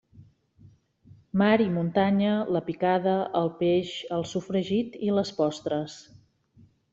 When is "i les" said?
5.11-5.35